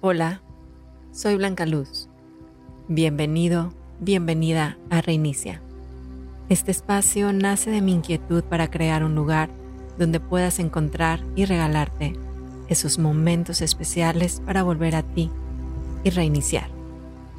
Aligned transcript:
Hola, 0.00 0.42
soy 1.10 1.34
Blanca 1.34 1.66
Luz. 1.66 2.08
Bienvenido, 2.86 3.74
bienvenida 3.98 4.78
a 4.90 5.00
Reinicia. 5.00 5.60
Este 6.48 6.70
espacio 6.70 7.32
nace 7.32 7.72
de 7.72 7.82
mi 7.82 7.94
inquietud 7.94 8.44
para 8.44 8.70
crear 8.70 9.02
un 9.02 9.16
lugar 9.16 9.50
donde 9.98 10.20
puedas 10.20 10.60
encontrar 10.60 11.20
y 11.34 11.46
regalarte 11.46 12.12
esos 12.68 13.00
momentos 13.00 13.60
especiales 13.60 14.40
para 14.46 14.62
volver 14.62 14.94
a 14.94 15.02
ti 15.02 15.32
y 16.04 16.10
reiniciar. 16.10 16.70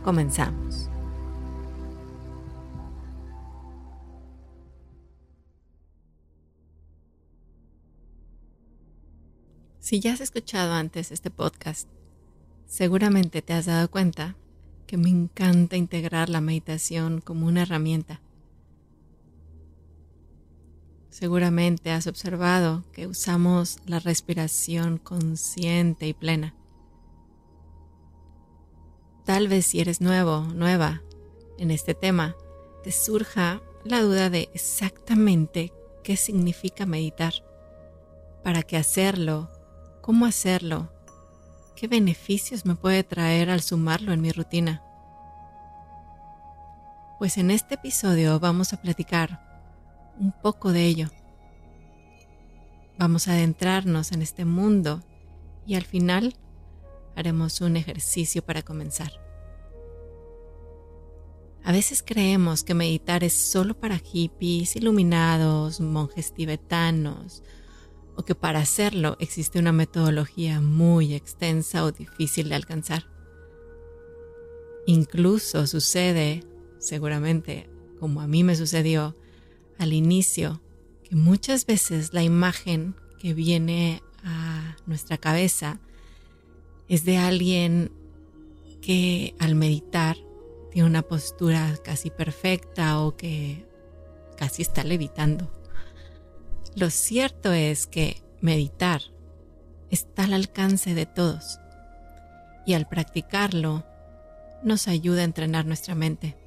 Comenzamos. 0.04 0.90
Si 9.80 10.02
ya 10.02 10.12
has 10.12 10.20
escuchado 10.20 10.74
antes 10.74 11.14
este 11.14 11.32
podcast, 11.32 11.88
Seguramente 12.70 13.42
te 13.42 13.54
has 13.54 13.66
dado 13.66 13.90
cuenta 13.90 14.36
que 14.86 14.96
me 14.96 15.10
encanta 15.10 15.76
integrar 15.76 16.30
la 16.30 16.40
meditación 16.40 17.20
como 17.20 17.48
una 17.48 17.64
herramienta. 17.64 18.22
Seguramente 21.10 21.92
has 21.92 22.06
observado 22.06 22.84
que 22.94 23.08
usamos 23.08 23.80
la 23.88 23.98
respiración 23.98 25.00
consciente 25.00 26.08
y 26.08 26.14
plena. 26.14 26.54
Tal 29.26 29.48
vez 29.48 29.66
si 29.66 29.80
eres 29.80 30.00
nuevo, 30.00 30.42
nueva 30.42 31.02
en 31.58 31.72
este 31.72 31.96
tema, 31.96 32.36
te 32.84 32.92
surja 32.92 33.64
la 33.84 34.04
duda 34.04 34.30
de 34.30 34.48
exactamente 34.54 35.74
qué 36.04 36.16
significa 36.16 36.86
meditar, 36.86 37.34
para 38.44 38.62
qué 38.62 38.78
hacerlo, 38.78 39.50
cómo 40.02 40.28
hacerlo 40.28 40.92
¿Qué 41.80 41.88
beneficios 41.88 42.66
me 42.66 42.76
puede 42.76 43.06
traer 43.06 43.50
al 43.50 43.62
sumarlo 43.62 44.12
en 44.12 44.20
mi 44.20 44.34
rutina? 44.34 44.84
Pues 47.18 47.38
en 47.38 47.52
este 47.52 47.76
episodio 47.76 48.38
vamos 48.38 48.74
a 48.74 48.82
platicar 48.82 49.40
un 50.20 50.34
poco 50.34 50.74
de 50.74 50.86
ello. 50.86 51.08
Vamos 52.98 53.30
a 53.30 53.32
adentrarnos 53.32 54.12
en 54.12 54.22
este 54.22 54.44
mundo 54.44 55.02
y 55.66 55.76
al 55.76 55.86
final 55.86 56.36
haremos 57.16 57.62
un 57.62 57.78
ejercicio 57.78 58.42
para 58.42 58.62
comenzar. 58.62 59.14
A 61.64 61.72
veces 61.72 62.04
creemos 62.06 62.66
que 62.66 62.74
meditar 62.74 63.24
es 63.24 63.34
solo 63.34 63.74
para 63.74 64.00
hippies, 64.00 64.76
iluminados, 64.76 65.80
monjes 65.80 66.34
tibetanos 66.34 67.42
o 68.20 68.26
que 68.26 68.36
para 68.36 68.60
hacerlo 68.60 69.16
existe 69.20 69.60
una 69.60 69.72
metodología 69.72 70.60
muy 70.60 71.14
extensa 71.14 71.86
o 71.86 71.94
difícil 71.94 72.50
de 72.50 72.56
alcanzar. 72.56 73.06
Incluso 74.86 75.66
sucede, 75.68 76.44
seguramente 76.80 77.70
como 77.98 78.20
a 78.20 78.28
mí 78.28 78.44
me 78.44 78.58
sucedió 78.58 79.16
al 79.78 79.94
inicio, 79.94 80.62
que 81.06 81.16
muchas 81.16 81.66
veces 81.66 82.14
la 82.14 82.22
imagen 82.22 82.94
que 83.20 83.34
viene 83.34 84.04
a 84.26 84.76
nuestra 84.86 85.18
cabeza 85.18 85.80
es 86.90 87.06
de 87.06 87.16
alguien 87.16 87.90
que 88.82 89.34
al 89.40 89.56
meditar 89.56 90.18
tiene 90.74 90.90
una 90.90 91.04
postura 91.04 91.78
casi 91.86 92.10
perfecta 92.10 93.00
o 93.00 93.16
que 93.16 93.66
casi 94.36 94.62
está 94.62 94.84
levitando. 94.84 95.59
Lo 96.76 96.90
cierto 96.90 97.52
es 97.52 97.88
que 97.88 98.22
meditar 98.42 99.02
está 99.90 100.26
al 100.26 100.34
alcance 100.34 100.94
de 100.94 101.06
todos 101.06 101.60
y 102.66 102.74
al 102.74 102.88
practicarlo 102.88 103.84
nos 104.64 104.88
ayuda 104.88 105.22
a 105.22 105.26
entrenar 105.26 105.66
nuestra 105.66 105.96
mente. 105.96 106.38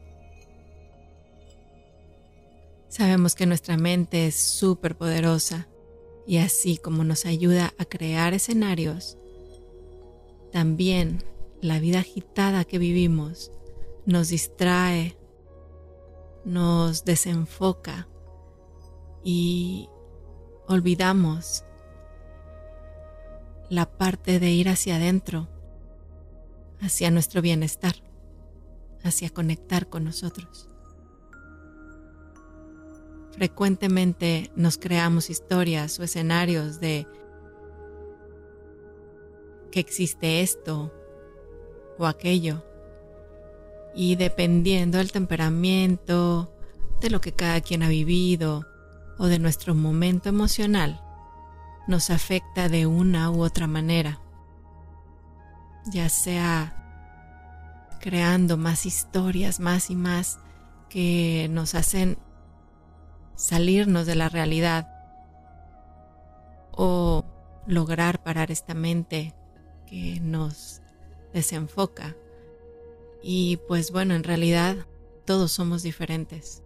Sabemos 2.88 3.34
que 3.34 3.46
nuestra 3.46 3.76
mente 3.76 4.26
es 4.26 4.36
súper 4.36 4.96
poderosa 4.96 5.66
y 6.26 6.38
así 6.38 6.76
como 6.76 7.04
nos 7.04 7.26
ayuda 7.26 7.72
a 7.78 7.84
crear 7.84 8.34
escenarios, 8.34 9.16
también 10.52 11.24
la 11.60 11.80
vida 11.80 12.00
agitada 12.00 12.64
que 12.64 12.78
vivimos 12.78 13.50
nos 14.04 14.28
distrae, 14.28 15.16
nos 16.44 17.04
desenfoca 17.04 18.08
y 19.24 19.88
olvidamos 20.66 21.64
la 23.68 23.86
parte 23.86 24.38
de 24.38 24.50
ir 24.50 24.68
hacia 24.68 24.96
adentro, 24.96 25.48
hacia 26.80 27.10
nuestro 27.10 27.40
bienestar, 27.42 27.94
hacia 29.02 29.30
conectar 29.30 29.88
con 29.88 30.04
nosotros. 30.04 30.68
Frecuentemente 33.32 34.50
nos 34.56 34.76
creamos 34.76 35.30
historias 35.30 35.98
o 35.98 36.02
escenarios 36.02 36.80
de 36.80 37.06
que 39.70 39.80
existe 39.80 40.42
esto 40.42 40.92
o 41.98 42.06
aquello 42.06 42.62
y 43.94 44.16
dependiendo 44.16 44.98
del 44.98 45.12
temperamento, 45.12 46.52
de 47.00 47.10
lo 47.10 47.20
que 47.20 47.32
cada 47.32 47.60
quien 47.60 47.82
ha 47.82 47.88
vivido, 47.88 48.66
o 49.22 49.28
de 49.28 49.38
nuestro 49.38 49.76
momento 49.76 50.28
emocional 50.28 51.00
nos 51.86 52.10
afecta 52.10 52.68
de 52.68 52.86
una 52.86 53.30
u 53.30 53.44
otra 53.44 53.68
manera, 53.68 54.20
ya 55.86 56.08
sea 56.08 56.76
creando 58.00 58.56
más 58.56 58.84
historias, 58.84 59.60
más 59.60 59.90
y 59.90 59.94
más 59.94 60.40
que 60.88 61.46
nos 61.52 61.76
hacen 61.76 62.18
salirnos 63.36 64.06
de 64.06 64.16
la 64.16 64.28
realidad 64.28 64.88
o 66.72 67.24
lograr 67.68 68.24
parar 68.24 68.50
esta 68.50 68.74
mente 68.74 69.36
que 69.86 70.18
nos 70.20 70.82
desenfoca. 71.32 72.16
Y 73.22 73.58
pues 73.68 73.92
bueno, 73.92 74.14
en 74.14 74.24
realidad 74.24 74.78
todos 75.24 75.52
somos 75.52 75.84
diferentes. 75.84 76.61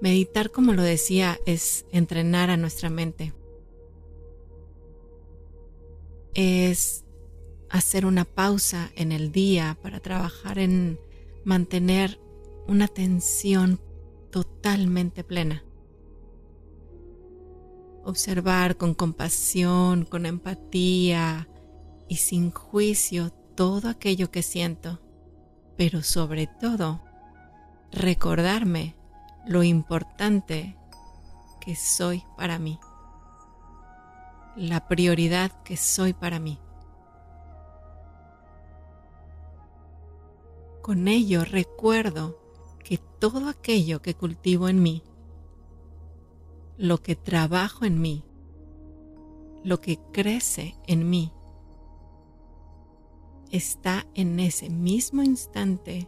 Meditar, 0.00 0.50
como 0.50 0.72
lo 0.72 0.82
decía, 0.82 1.38
es 1.44 1.84
entrenar 1.90 2.50
a 2.50 2.56
nuestra 2.56 2.88
mente. 2.88 3.32
Es 6.34 7.04
hacer 7.68 8.06
una 8.06 8.24
pausa 8.24 8.90
en 8.94 9.10
el 9.10 9.32
día 9.32 9.76
para 9.82 10.00
trabajar 10.00 10.58
en 10.58 11.00
mantener 11.44 12.20
una 12.68 12.84
atención 12.84 13.80
totalmente 14.30 15.24
plena. 15.24 15.64
Observar 18.04 18.76
con 18.76 18.94
compasión, 18.94 20.04
con 20.04 20.26
empatía 20.26 21.48
y 22.08 22.16
sin 22.16 22.50
juicio 22.50 23.30
todo 23.56 23.88
aquello 23.88 24.30
que 24.30 24.42
siento, 24.42 25.00
pero 25.76 26.02
sobre 26.02 26.46
todo 26.46 27.02
recordarme 27.90 28.97
lo 29.48 29.62
importante 29.62 30.76
que 31.58 31.74
soy 31.74 32.22
para 32.36 32.58
mí, 32.58 32.78
la 34.56 34.86
prioridad 34.88 35.62
que 35.62 35.78
soy 35.78 36.12
para 36.12 36.38
mí. 36.38 36.60
Con 40.82 41.08
ello 41.08 41.46
recuerdo 41.46 42.38
que 42.84 42.98
todo 42.98 43.48
aquello 43.48 44.02
que 44.02 44.14
cultivo 44.14 44.68
en 44.68 44.82
mí, 44.82 45.02
lo 46.76 46.98
que 46.98 47.16
trabajo 47.16 47.86
en 47.86 48.02
mí, 48.02 48.24
lo 49.64 49.80
que 49.80 49.98
crece 50.12 50.76
en 50.86 51.08
mí, 51.08 51.32
está 53.50 54.06
en 54.14 54.40
ese 54.40 54.68
mismo 54.68 55.22
instante 55.22 56.06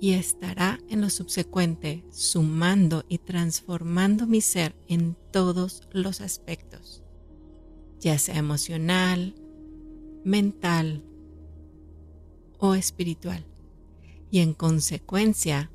y 0.00 0.14
estará 0.14 0.80
en 0.88 1.02
lo 1.02 1.10
subsecuente 1.10 2.04
sumando 2.10 3.04
y 3.06 3.18
transformando 3.18 4.26
mi 4.26 4.40
ser 4.40 4.74
en 4.88 5.14
todos 5.30 5.82
los 5.92 6.22
aspectos, 6.22 7.02
ya 8.00 8.18
sea 8.18 8.38
emocional, 8.38 9.34
mental 10.24 11.04
o 12.58 12.74
espiritual, 12.74 13.44
y 14.30 14.40
en 14.40 14.54
consecuencia 14.54 15.70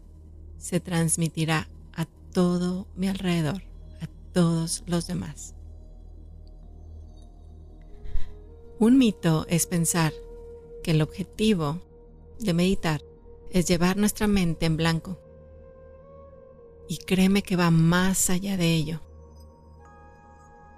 se 0.58 0.80
transmitirá 0.80 1.70
a 1.94 2.06
todo 2.34 2.88
mi 2.96 3.08
alrededor, 3.08 3.62
a 4.02 4.08
todos 4.34 4.84
los 4.88 5.06
demás. 5.06 5.54
Un 8.80 8.98
mito 8.98 9.46
es 9.50 9.68
pensar 9.68 10.14
que 10.84 10.92
el 10.92 11.04
objetivo 11.04 11.82
de 12.40 12.54
meditar 12.54 13.02
es 13.52 13.68
llevar 13.68 13.98
nuestra 13.98 14.28
mente 14.28 14.66
en 14.66 14.78
blanco. 14.78 15.20
Y 16.88 16.98
créeme 16.98 17.42
que 17.42 17.56
va 17.56 17.72
más 17.72 18.30
allá 18.30 18.58
de 18.58 18.74
ello. 18.74 19.02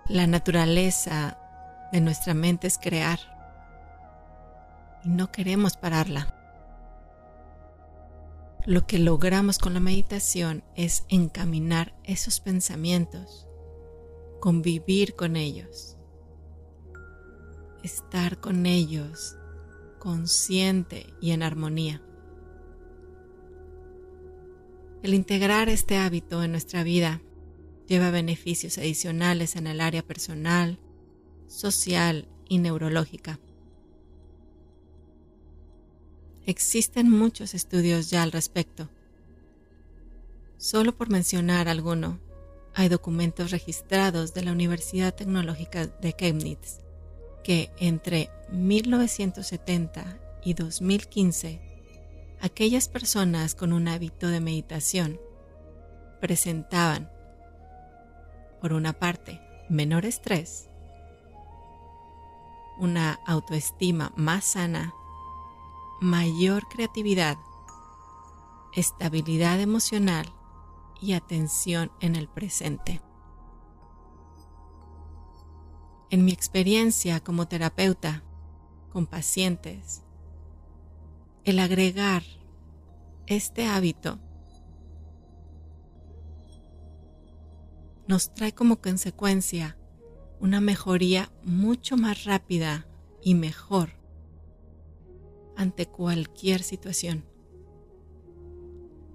La 0.07 0.25
naturaleza 0.25 1.37
de 1.91 2.01
nuestra 2.01 2.33
mente 2.33 2.67
es 2.67 2.77
crear 2.77 3.19
y 5.03 5.09
no 5.09 5.31
queremos 5.31 5.77
pararla. 5.77 6.33
Lo 8.65 8.85
que 8.85 8.99
logramos 8.99 9.59
con 9.59 9.73
la 9.73 9.79
meditación 9.79 10.63
es 10.75 11.05
encaminar 11.07 11.95
esos 12.03 12.39
pensamientos, 12.41 13.47
convivir 14.41 15.15
con 15.15 15.37
ellos, 15.37 15.97
estar 17.83 18.39
con 18.39 18.65
ellos 18.65 19.37
consciente 19.99 21.13
y 21.21 21.31
en 21.31 21.43
armonía. 21.43 22.01
El 25.03 25.13
integrar 25.13 25.69
este 25.69 25.97
hábito 25.97 26.43
en 26.43 26.51
nuestra 26.51 26.83
vida 26.83 27.21
lleva 27.87 28.11
beneficios 28.11 28.77
adicionales 28.77 29.55
en 29.55 29.67
el 29.67 29.79
área 29.79 30.01
personal, 30.01 30.79
social 31.47 32.27
y 32.49 32.59
neurológica. 32.59 33.39
Existen 36.45 37.09
muchos 37.09 37.53
estudios 37.53 38.09
ya 38.09 38.23
al 38.23 38.31
respecto. 38.31 38.89
Solo 40.57 40.95
por 40.95 41.09
mencionar 41.09 41.67
alguno, 41.67 42.19
hay 42.73 42.89
documentos 42.89 43.51
registrados 43.51 44.33
de 44.33 44.43
la 44.43 44.51
Universidad 44.51 45.13
Tecnológica 45.13 45.87
de 45.87 46.13
Chemnitz 46.13 46.87
que 47.47 47.71
entre 47.79 48.29
1970 48.51 50.19
y 50.43 50.53
2015, 50.53 51.61
aquellas 52.41 52.87
personas 52.87 53.55
con 53.55 53.73
un 53.73 53.87
hábito 53.87 54.27
de 54.27 54.39
meditación 54.39 55.19
presentaban, 56.21 57.09
por 58.61 58.73
una 58.73 58.93
parte, 58.93 59.39
menor 59.69 60.05
estrés, 60.05 60.69
una 62.79 63.19
autoestima 63.25 64.11
más 64.15 64.45
sana, 64.45 64.93
mayor 66.01 66.67
creatividad, 66.67 67.37
estabilidad 68.75 69.59
emocional 69.59 70.31
y 71.01 71.13
atención 71.13 71.91
en 71.99 72.15
el 72.15 72.27
presente. 72.27 73.01
En 76.09 76.23
mi 76.23 76.31
experiencia 76.31 77.19
como 77.19 77.47
terapeuta 77.47 78.23
con 78.91 79.07
pacientes, 79.07 80.03
el 81.47 81.59
agregar 81.59 82.23
este 83.25 83.67
hábito 83.67 84.19
nos 88.05 88.33
trae 88.33 88.53
como 88.53 88.81
consecuencia 88.81 89.77
una 90.41 90.59
mejoría 90.59 91.31
mucho 91.43 91.95
más 91.95 92.25
rápida 92.25 92.85
y 93.23 93.33
mejor 93.33 93.91
ante 95.55 95.85
cualquier 95.85 96.63
situación. 96.63 97.23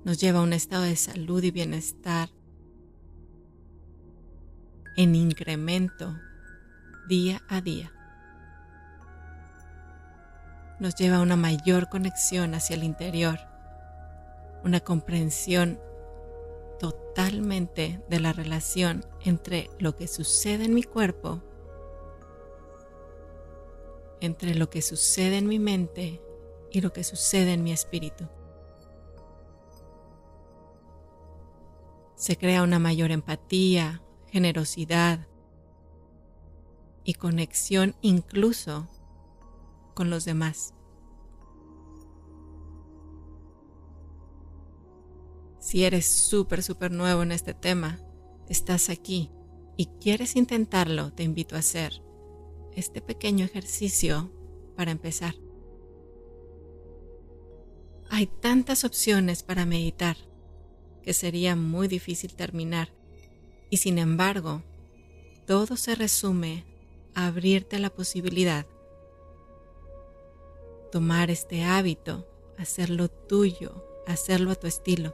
Nos 0.03 0.19
lleva 0.19 0.39
a 0.39 0.43
un 0.43 0.55
estado 0.55 0.85
de 0.85 0.97
salud 0.97 1.43
y 1.43 1.51
bienestar 1.51 2.31
en 4.97 5.15
incremento 5.15 6.19
día 7.11 7.43
a 7.47 7.61
día. 7.61 7.93
Nos 10.83 10.97
lleva 10.97 11.19
a 11.19 11.23
una 11.23 11.37
mayor 11.37 11.89
conexión 11.89 12.57
hacia 12.57 12.75
el 12.75 12.83
interior, 12.83 13.39
una 14.65 14.81
comprensión 14.81 15.79
totalmente 16.81 18.03
de 18.09 18.19
la 18.19 18.33
relación 18.33 19.07
entre 19.21 19.71
lo 19.79 19.95
que 19.95 20.09
sucede 20.09 20.65
en 20.65 20.75
mi 20.75 20.83
cuerpo, 20.83 21.41
entre 24.21 24.57
lo 24.57 24.71
que 24.71 24.83
sucede 24.83 25.39
en 25.39 25.47
mi 25.47 25.61
mente 25.61 26.21
y 26.73 26.81
lo 26.81 26.93
que 26.93 27.05
sucede 27.05 27.53
en 27.53 27.63
mi 27.63 27.71
espíritu. 27.71 28.27
Se 32.17 32.37
crea 32.37 32.65
una 32.65 32.81
mayor 32.81 33.13
empatía, 33.13 34.03
generosidad 34.33 35.29
y 37.05 37.15
conexión 37.15 37.95
incluso 38.01 38.89
con 39.95 40.11
los 40.11 40.25
demás. 40.25 40.75
Si 45.59 45.85
eres 45.85 46.07
súper, 46.07 46.63
súper 46.63 46.91
nuevo 46.91 47.23
en 47.23 47.33
este 47.33 47.55
tema, 47.55 48.01
estás 48.49 48.91
aquí 48.91 49.31
y 49.77 49.87
quieres 50.01 50.37
intentarlo, 50.37 51.13
te 51.13 51.23
invito 51.23 51.57
a 51.57 51.61
hacer 51.61 52.03
este 52.75 53.01
pequeño 53.01 53.45
ejercicio 53.45 54.33
para 54.77 54.91
empezar. 54.91 55.35
Hay 58.11 58.27
tantas 58.27 58.85
opciones 58.85 59.43
para 59.43 59.65
meditar 59.65 60.17
que 61.03 61.15
sería 61.15 61.57
muy 61.57 61.89
difícil 61.89 62.35
terminar 62.35 62.93
y 63.71 63.79
sin 63.79 63.99
embargo, 63.99 64.63
todo 65.47 65.77
se 65.77 65.95
resume 65.95 66.67
a 67.15 67.27
abrirte 67.27 67.79
la 67.79 67.91
posibilidad, 67.91 68.67
tomar 70.93 71.31
este 71.31 71.65
hábito, 71.65 72.29
hacerlo 72.57 73.09
tuyo, 73.09 73.85
hacerlo 74.07 74.53
a 74.53 74.55
tu 74.55 74.69
estilo 74.69 75.13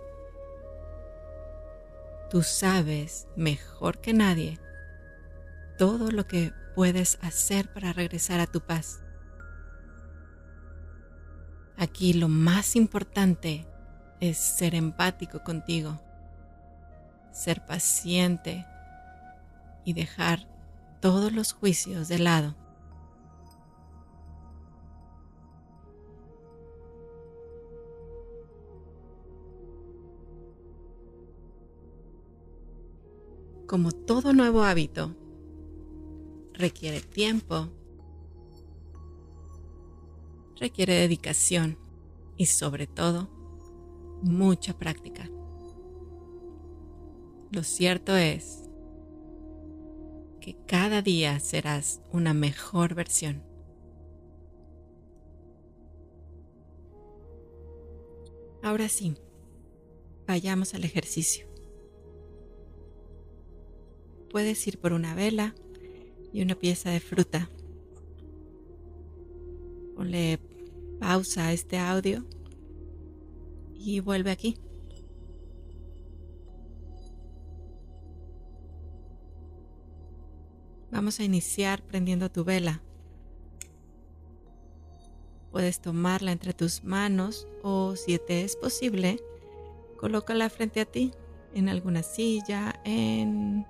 Tú 2.30 2.42
sabes 2.42 3.26
mejor 3.36 4.00
que 4.00 4.12
nadie 4.12 4.58
todo 5.78 6.10
lo 6.10 6.26
que 6.26 6.52
puedes 6.74 7.18
hacer 7.22 7.72
para 7.72 7.94
regresar 7.94 8.38
a 8.40 8.46
tu 8.46 8.60
paz. 8.60 9.00
Aquí 11.78 12.12
lo 12.12 12.28
más 12.28 12.76
importante 12.76 13.66
es 14.20 14.36
ser 14.36 14.74
empático 14.74 15.42
contigo, 15.42 16.02
ser 17.32 17.64
paciente 17.64 18.66
y 19.84 19.94
dejar 19.94 20.46
todos 21.00 21.32
los 21.32 21.52
juicios 21.52 22.08
de 22.08 22.18
lado. 22.18 22.56
Como 33.68 33.92
todo 33.92 34.32
nuevo 34.32 34.62
hábito, 34.62 35.14
requiere 36.54 37.02
tiempo, 37.02 37.68
requiere 40.56 40.94
dedicación 40.94 41.78
y 42.38 42.46
sobre 42.46 42.86
todo 42.86 43.28
mucha 44.22 44.72
práctica. 44.78 45.28
Lo 47.52 47.62
cierto 47.62 48.16
es 48.16 48.64
que 50.40 50.56
cada 50.66 51.02
día 51.02 51.38
serás 51.38 52.00
una 52.10 52.32
mejor 52.32 52.94
versión. 52.94 53.44
Ahora 58.62 58.88
sí, 58.88 59.14
vayamos 60.26 60.72
al 60.72 60.84
ejercicio 60.84 61.47
puedes 64.30 64.66
ir 64.66 64.78
por 64.78 64.92
una 64.92 65.14
vela 65.14 65.54
y 66.32 66.42
una 66.42 66.54
pieza 66.54 66.90
de 66.90 67.00
fruta. 67.00 67.50
Ponle 69.96 70.38
pausa 71.00 71.48
a 71.48 71.52
este 71.52 71.78
audio 71.78 72.24
y 73.74 74.00
vuelve 74.00 74.30
aquí. 74.30 74.56
Vamos 80.90 81.20
a 81.20 81.24
iniciar 81.24 81.82
prendiendo 81.82 82.30
tu 82.30 82.44
vela. 82.44 82.82
Puedes 85.50 85.80
tomarla 85.80 86.32
entre 86.32 86.52
tus 86.52 86.84
manos 86.84 87.46
o 87.62 87.96
si 87.96 88.18
te 88.18 88.42
es 88.42 88.56
posible, 88.56 89.20
colócala 89.98 90.48
frente 90.50 90.80
a 90.80 90.84
ti 90.84 91.12
en 91.54 91.68
alguna 91.68 92.02
silla, 92.02 92.80
en 92.84 93.66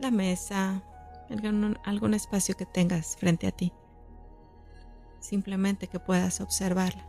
la 0.00 0.10
mesa, 0.10 0.82
algún, 1.28 1.78
algún 1.84 2.14
espacio 2.14 2.56
que 2.56 2.66
tengas 2.66 3.16
frente 3.16 3.46
a 3.46 3.52
ti. 3.52 3.72
Simplemente 5.20 5.86
que 5.86 6.00
puedas 6.00 6.40
observarla. 6.40 7.06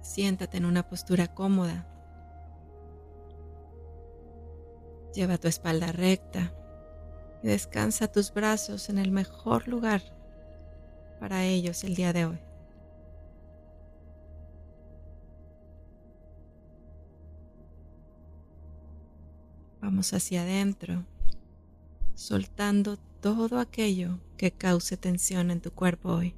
Siéntate 0.00 0.58
en 0.58 0.64
una 0.64 0.88
postura 0.88 1.34
cómoda. 1.34 1.86
Lleva 5.14 5.38
tu 5.38 5.48
espalda 5.48 5.92
recta 5.92 6.52
y 7.42 7.48
descansa 7.48 8.12
tus 8.12 8.32
brazos 8.32 8.88
en 8.88 8.98
el 8.98 9.10
mejor 9.10 9.66
lugar 9.66 10.02
para 11.18 11.44
ellos 11.44 11.84
el 11.84 11.94
día 11.94 12.12
de 12.12 12.26
hoy. 12.26 12.45
Hacia 19.96 20.42
adentro 20.42 21.06
soltando 22.14 22.98
todo 23.20 23.58
aquello 23.58 24.20
que 24.36 24.50
cause 24.50 24.96
tensión 24.96 25.50
en 25.50 25.60
tu 25.60 25.70
cuerpo 25.70 26.10
hoy. 26.10 26.34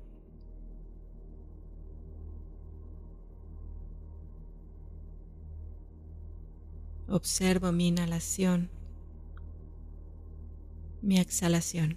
Observo 7.09 7.73
mi 7.73 7.88
inhalación, 7.88 8.71
mi 11.03 11.19
exhalación. 11.19 11.97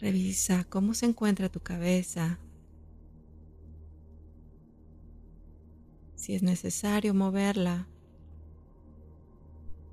Revisa 0.00 0.64
cómo 0.64 0.94
se 0.94 1.06
encuentra 1.06 1.48
tu 1.48 1.60
cabeza. 1.60 2.38
Si 6.24 6.34
es 6.34 6.42
necesario 6.42 7.12
moverla, 7.12 7.86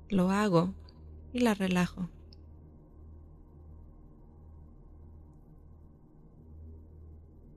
lo 0.08 0.30
hago 0.30 0.72
y 1.30 1.40
la 1.40 1.52
relajo. 1.52 2.08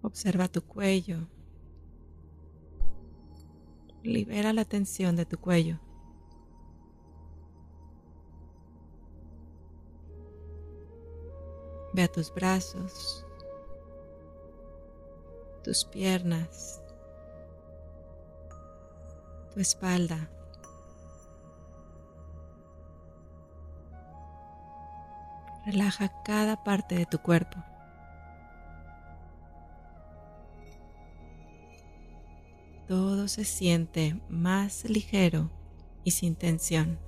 Observa 0.01 0.49
tu 0.49 0.61
cuello. 0.61 1.29
Libera 4.03 4.51
la 4.51 4.65
tensión 4.65 5.15
de 5.15 5.25
tu 5.25 5.37
cuello. 5.37 5.79
Ve 11.93 12.03
a 12.03 12.11
tus 12.11 12.33
brazos, 12.33 13.25
tus 15.63 15.85
piernas, 15.85 16.81
tu 19.55 19.61
espalda. 19.61 20.29
Relaja 25.65 26.11
cada 26.23 26.61
parte 26.63 26.95
de 26.95 27.05
tu 27.05 27.19
cuerpo. 27.19 27.57
Todo 32.87 33.29
se 33.29 33.45
siente 33.45 34.21
más 34.29 34.83
ligero 34.83 35.49
y 36.03 36.11
sin 36.11 36.35
tensión. 36.35 36.99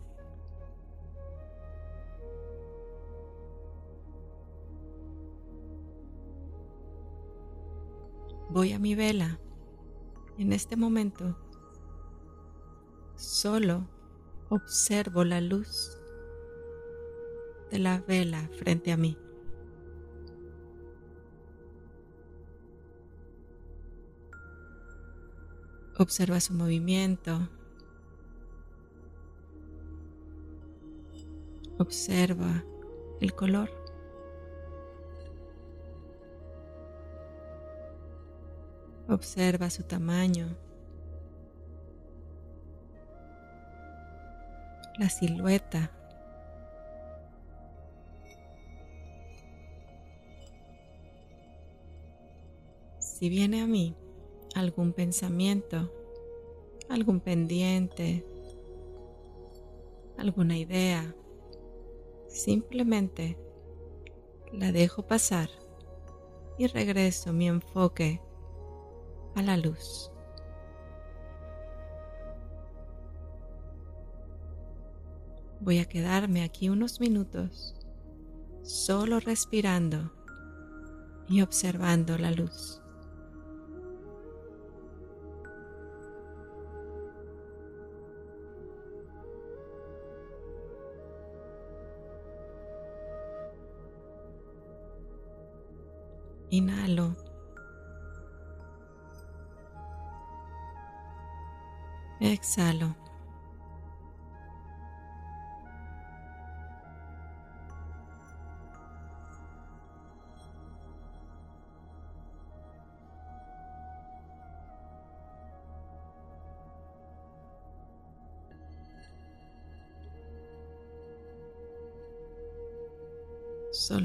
Voy 8.50 8.72
a 8.72 8.80
mi 8.80 8.96
vela. 8.96 9.38
En 10.38 10.54
este 10.54 10.78
momento 10.78 11.36
solo 13.18 13.88
observo 14.50 15.24
la 15.24 15.42
luz 15.42 15.98
de 17.72 17.80
la 17.80 18.00
vela 18.00 18.48
frente 18.60 18.92
a 18.92 18.98
mí. 18.98 19.18
Observa 26.00 26.40
su 26.40 26.54
movimiento. 26.54 27.50
Observa 31.80 32.64
el 33.20 33.34
color. 33.34 33.72
Observa 39.10 39.70
su 39.72 39.84
tamaño. 39.84 40.67
La 44.98 45.10
silueta 45.10 45.92
si 53.18 53.30
viene 53.30 53.62
a 53.62 53.68
mí 53.68 53.96
algún 54.54 54.94
pensamiento, 54.94 55.92
algún 56.90 57.20
pendiente, 57.20 58.24
alguna 60.18 60.58
idea, 60.58 61.16
simplemente 62.28 63.38
la 64.52 64.72
dejo 64.72 65.08
pasar 65.08 65.50
y 66.58 66.68
regreso 66.68 67.34
mi 67.34 67.48
enfoque 67.48 68.22
a 69.36 69.42
la 69.42 69.58
luz. 69.58 70.12
Voy 75.68 75.80
a 75.80 75.86
quedarme 75.86 76.46
aquí 76.46 76.70
unos 76.70 77.02
minutos 77.02 77.76
solo 78.64 79.20
respirando 79.20 80.14
y 81.28 81.42
observando 81.42 82.18
la 82.18 82.32
luz. 82.32 82.82
Inhalo. 96.50 97.14
Exhalo. 102.22 103.07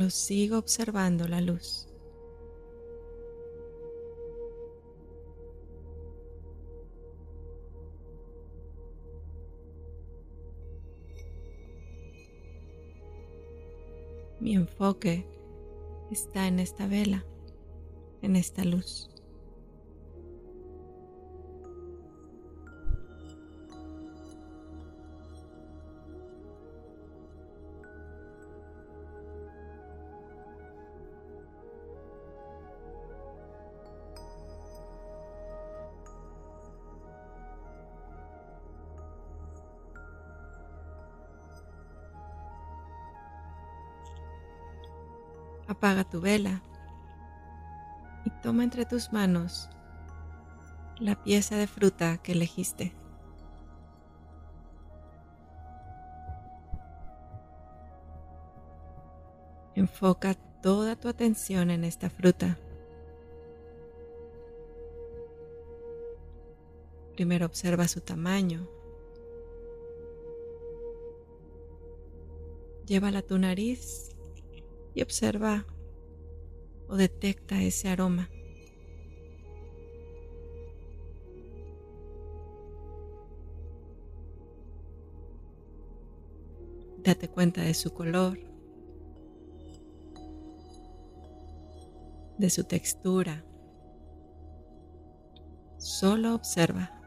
Solo 0.02 0.10
sigo 0.10 0.58
observando 0.58 1.28
la 1.28 1.40
luz. 1.40 1.86
Mi 14.40 14.56
enfoque 14.56 15.24
está 16.10 16.48
en 16.48 16.58
esta 16.58 16.88
vela, 16.88 17.24
en 18.22 18.34
esta 18.34 18.64
luz. 18.64 19.11
Apaga 45.68 46.04
tu 46.04 46.20
vela 46.20 46.62
y 48.24 48.30
toma 48.42 48.64
entre 48.64 48.84
tus 48.84 49.12
manos 49.12 49.68
la 50.98 51.22
pieza 51.22 51.56
de 51.56 51.66
fruta 51.66 52.18
que 52.18 52.32
elegiste. 52.32 52.94
Enfoca 59.74 60.34
toda 60.62 60.96
tu 60.96 61.08
atención 61.08 61.70
en 61.70 61.84
esta 61.84 62.10
fruta. 62.10 62.58
Primero 67.14 67.46
observa 67.46 67.88
su 67.88 68.00
tamaño. 68.00 68.68
Llévala 72.86 73.20
a 73.20 73.22
tu 73.22 73.38
nariz 73.38 74.11
y 74.94 75.02
observa 75.02 75.66
o 76.88 76.96
detecta 76.96 77.62
ese 77.62 77.88
aroma. 77.88 78.28
Date 86.98 87.28
cuenta 87.28 87.62
de 87.62 87.74
su 87.74 87.92
color, 87.92 88.38
de 92.38 92.50
su 92.50 92.64
textura. 92.64 93.44
Solo 95.78 96.34
observa. 96.34 97.01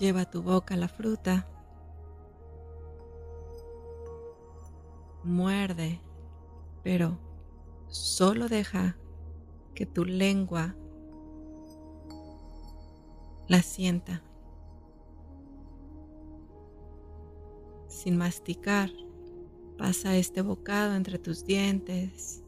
Lleva 0.00 0.24
tu 0.24 0.42
boca 0.42 0.76
la 0.76 0.88
fruta. 0.88 1.46
Muerde, 5.22 6.00
pero 6.82 7.18
solo 7.88 8.48
deja 8.48 8.96
que 9.74 9.84
tu 9.84 10.06
lengua 10.06 10.74
la 13.46 13.60
sienta. 13.60 14.22
Sin 17.86 18.16
masticar, 18.16 18.90
pasa 19.76 20.16
este 20.16 20.40
bocado 20.40 20.94
entre 20.94 21.18
tus 21.18 21.44
dientes. 21.44 22.42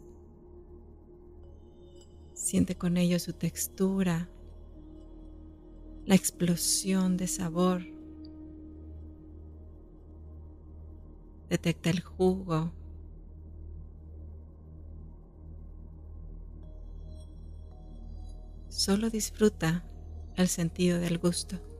Siente 2.32 2.76
con 2.76 2.96
ello 2.96 3.18
su 3.18 3.34
textura, 3.34 4.30
la 6.04 6.14
explosión 6.14 7.16
de 7.16 7.26
sabor. 7.26 7.82
Detecta 11.48 11.90
el 11.90 12.00
jugo. 12.00 12.72
Solo 18.68 19.10
disfruta 19.10 19.84
el 20.36 20.48
sentido 20.48 20.98
del 20.98 21.18
gusto. 21.18 21.71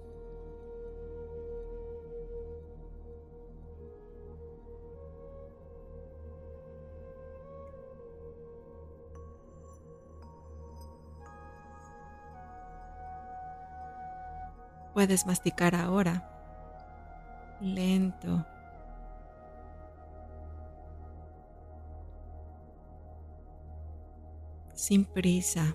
Puedes 15.03 15.27
masticar 15.27 15.75
ahora, 15.75 16.23
lento. 17.61 18.47
Sin 24.75 25.05
prisa. 25.05 25.75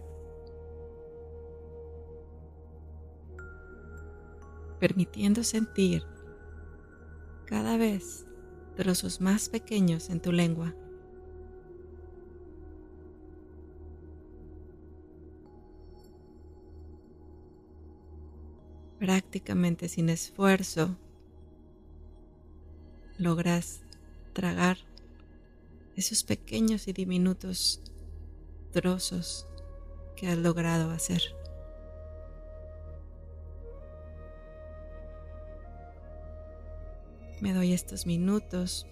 Permitiendo 4.80 5.44
sentir 5.44 6.04
cada 7.48 7.76
vez 7.76 8.26
trozos 8.78 9.20
más 9.20 9.50
pequeños 9.50 10.10
en 10.10 10.22
tu 10.22 10.32
lengua. 10.32 10.74
Prácticamente 19.08 19.88
sin 19.88 20.10
esfuerzo, 20.10 20.98
logras 23.18 23.80
tragar 24.34 24.80
esos 25.96 26.26
pequeños 26.26 26.90
y 26.90 26.92
diminutos 26.92 27.80
trozos 28.74 29.48
que 30.18 30.28
has 30.28 30.38
logrado 30.38 30.92
hacer. 30.92 31.22
Me 37.40 37.54
doy 37.54 37.72
estos 37.72 38.06
minutos 38.06 38.88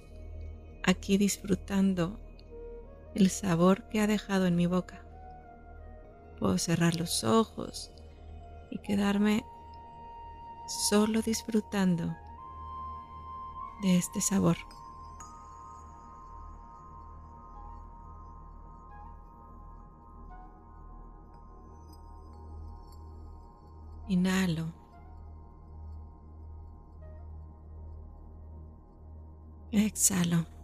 aquí 0.84 1.18
disfrutando 1.18 2.22
el 3.16 3.30
sabor 3.30 3.90
que 3.90 4.00
ha 4.00 4.08
dejado 4.08 4.46
en 4.46 4.56
mi 4.56 4.66
boca. 4.66 5.06
Puedo 6.40 6.58
cerrar 6.58 6.96
los 6.96 7.26
ojos 7.26 7.92
y 8.70 8.78
quedarme 8.78 9.44
solo 10.68 11.22
disfrutando 11.22 12.16
de 13.82 13.98
este 13.98 14.22
sabor. 14.22 14.58
Inhalo. 24.08 24.72
Exhalo. 29.72 30.55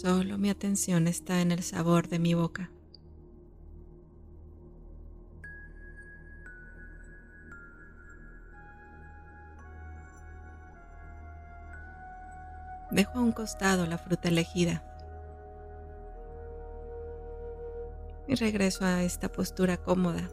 Solo 0.00 0.36
mi 0.36 0.50
atención 0.50 1.08
está 1.08 1.40
en 1.40 1.52
el 1.52 1.62
sabor 1.62 2.08
de 2.08 2.18
mi 2.18 2.34
boca. 2.34 2.70
Dejo 12.90 13.18
a 13.18 13.22
un 13.22 13.32
costado 13.32 13.86
la 13.86 13.96
fruta 13.96 14.28
elegida 14.28 14.84
y 18.28 18.34
regreso 18.34 18.84
a 18.84 19.02
esta 19.02 19.32
postura 19.32 19.78
cómoda 19.78 20.28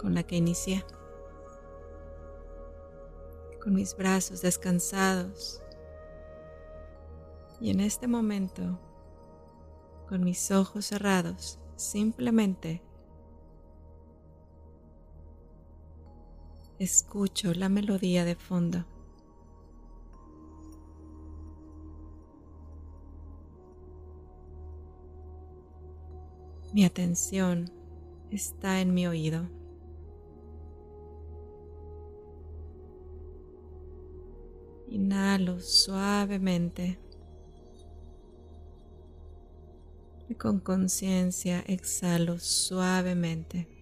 con 0.00 0.14
la 0.14 0.24
que 0.24 0.34
inicié, 0.34 0.84
con 3.62 3.74
mis 3.74 3.96
brazos 3.96 4.42
descansados 4.42 5.62
y 7.60 7.70
en 7.70 7.80
este 7.80 8.08
momento, 8.08 8.80
con 10.08 10.24
mis 10.24 10.50
ojos 10.50 10.86
cerrados, 10.86 11.58
simplemente 11.76 12.82
escucho 16.78 17.52
la 17.52 17.68
melodía 17.68 18.24
de 18.24 18.34
fondo. 18.34 18.86
Mi 26.72 26.84
atención 26.84 27.70
está 28.30 28.80
en 28.80 28.94
mi 28.94 29.06
oído. 29.06 29.48
Inhalo 34.88 35.60
suavemente. 35.60 36.98
Y 40.30 40.34
con 40.36 40.60
conciencia 40.60 41.64
exhalo 41.66 42.38
suavemente. 42.38 43.79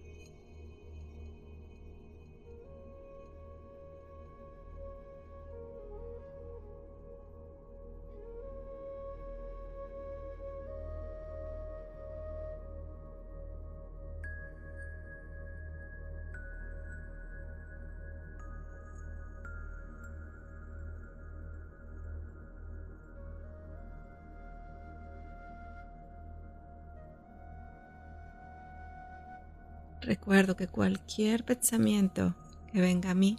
Recuerdo 30.01 30.55
que 30.55 30.67
cualquier 30.67 31.43
pensamiento 31.43 32.35
que 32.71 32.79
venga 32.79 33.11
a 33.11 33.15
mí, 33.15 33.37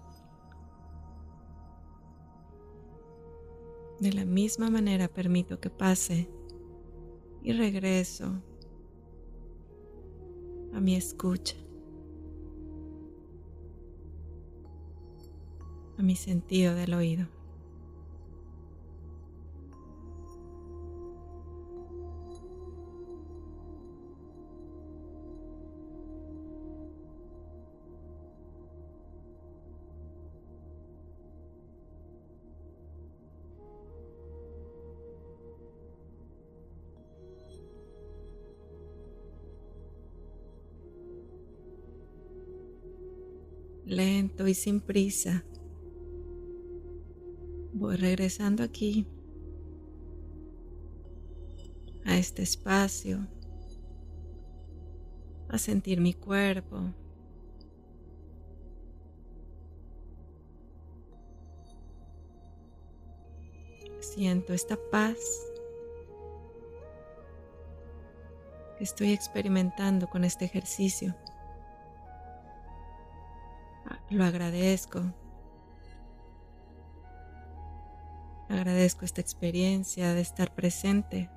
de 4.01 4.13
la 4.13 4.25
misma 4.25 4.71
manera 4.71 5.09
permito 5.09 5.61
que 5.61 5.71
pase 5.71 6.31
y 7.43 7.53
regreso 7.53 8.43
a 10.75 10.81
mi 10.81 10.97
escucha, 10.97 11.57
a 15.99 16.03
mi 16.03 16.17
sentido 16.17 16.75
del 16.75 16.95
oído. 16.95 17.40
Lento 43.91 44.47
y 44.47 44.55
sin 44.55 44.81
prisa, 44.81 45.45
Voy 47.73 47.97
regresando 47.97 48.65
aquí 48.65 49.07
a 52.05 52.17
este 52.19 52.43
espacio, 52.43 53.27
a 55.49 55.57
sentir 55.57 56.01
mi 56.01 56.13
cuerpo. 56.13 56.93
Siento 64.01 64.53
esta 64.53 64.77
paz 64.91 65.17
que 68.77 68.85
estoy 68.85 69.13
experimentando 69.13 70.09
con 70.09 70.25
este 70.25 70.45
ejercicio. 70.45 71.15
Lo 74.11 74.25
agradezco. 74.25 75.01
Agradezco 78.49 79.05
esta 79.05 79.21
experiencia 79.21 80.13
de 80.15 80.21
estar 80.21 80.53
presente 80.53 81.31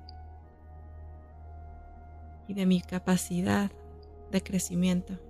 y 2.48 2.54
de 2.54 2.66
mi 2.66 2.80
capacidad 2.80 3.70
de 4.32 4.42
crecimiento. 4.42 5.20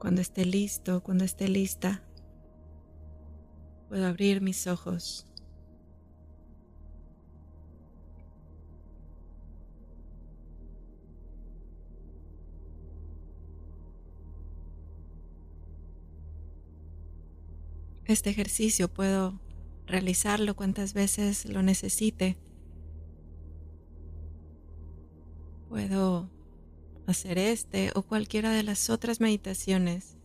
Cuando 0.00 0.20
esté 0.22 0.44
listo, 0.44 1.04
cuando 1.04 1.22
esté 1.22 1.46
lista, 1.46 2.02
puedo 3.88 4.04
abrir 4.08 4.40
mis 4.40 4.66
ojos. 4.66 5.29
Este 18.10 18.30
ejercicio 18.30 18.92
puedo 18.92 19.38
realizarlo 19.86 20.56
cuantas 20.56 20.94
veces 20.94 21.46
lo 21.46 21.62
necesite. 21.62 22.36
Puedo 25.68 26.28
hacer 27.06 27.38
este 27.38 27.92
o 27.94 28.02
cualquiera 28.02 28.50
de 28.50 28.64
las 28.64 28.90
otras 28.90 29.20
meditaciones. 29.20 30.16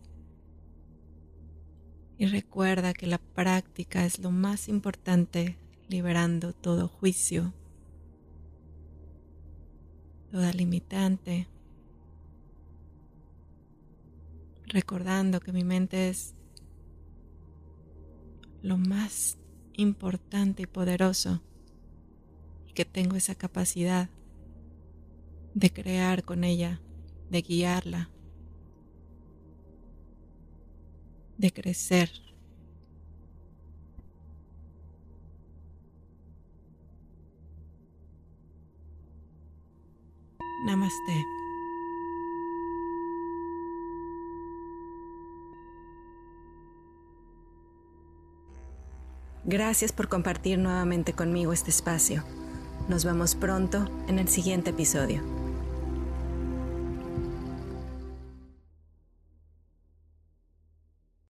Y 2.17 2.25
recuerda 2.25 2.95
que 2.95 3.05
la 3.05 3.19
práctica 3.19 4.03
es 4.03 4.17
lo 4.17 4.31
más 4.31 4.67
importante, 4.67 5.59
liberando 5.87 6.53
todo 6.53 6.87
juicio, 6.87 7.53
toda 10.31 10.51
limitante, 10.53 11.47
recordando 14.65 15.39
que 15.39 15.51
mi 15.51 15.63
mente 15.63 16.09
es 16.09 16.34
lo 18.65 18.77
más 18.77 19.37
importante 19.73 20.63
y 20.63 20.65
poderoso 20.65 21.39
y 22.67 22.73
que 22.73 22.83
tengo 22.83 23.15
esa 23.15 23.35
capacidad 23.35 24.09
de 25.53 25.71
crear 25.71 26.23
con 26.23 26.43
ella, 26.43 26.81
de 27.29 27.43
guiarla, 27.43 28.09
de 31.37 31.53
crecer. 31.53 32.09
Namaste. 40.65 41.34
Gracias 49.47 49.91
por 49.91 50.07
compartir 50.07 50.57
nuevamente 50.57 51.13
conmigo 51.13 51.53
este 51.53 51.69
espacio. 51.69 52.23
Nos 52.89 53.05
vemos 53.05 53.35
pronto 53.35 53.87
en 54.07 54.17
el 54.17 54.27
siguiente 54.27 54.71
episodio. 54.71 55.34